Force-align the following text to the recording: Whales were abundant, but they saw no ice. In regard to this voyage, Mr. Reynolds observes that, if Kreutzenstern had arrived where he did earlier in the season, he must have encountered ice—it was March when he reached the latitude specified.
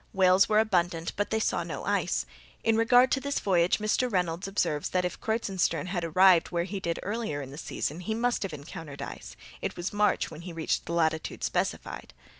Whales 0.13 0.49
were 0.49 0.57
abundant, 0.57 1.13
but 1.15 1.29
they 1.29 1.39
saw 1.39 1.63
no 1.63 1.85
ice. 1.85 2.25
In 2.63 2.75
regard 2.75 3.11
to 3.11 3.19
this 3.19 3.37
voyage, 3.39 3.77
Mr. 3.77 4.11
Reynolds 4.11 4.47
observes 4.47 4.89
that, 4.89 5.05
if 5.05 5.21
Kreutzenstern 5.21 5.89
had 5.89 6.03
arrived 6.03 6.47
where 6.47 6.63
he 6.63 6.79
did 6.79 6.99
earlier 7.03 7.39
in 7.43 7.51
the 7.51 7.57
season, 7.59 7.99
he 7.99 8.15
must 8.15 8.41
have 8.41 8.51
encountered 8.51 9.03
ice—it 9.03 9.77
was 9.77 9.93
March 9.93 10.31
when 10.31 10.41
he 10.41 10.53
reached 10.53 10.87
the 10.87 10.93
latitude 10.93 11.43
specified. 11.43 12.15